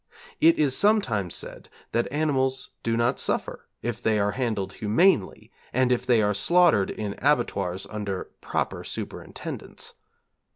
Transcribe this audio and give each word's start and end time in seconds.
It 0.39 0.57
is 0.57 0.75
sometimes 0.75 1.35
said 1.35 1.69
that 1.91 2.11
animals 2.11 2.71
do 2.81 2.97
not 2.97 3.19
suffer 3.19 3.67
if 3.83 4.01
they 4.01 4.17
are 4.17 4.31
handled 4.31 4.73
humanely, 4.73 5.51
and 5.71 5.91
if 5.91 6.07
they 6.07 6.23
are 6.23 6.33
slaughtered 6.33 6.89
in 6.89 7.13
abattoirs 7.19 7.85
under 7.87 8.31
proper 8.41 8.83
superintendence. 8.83 9.93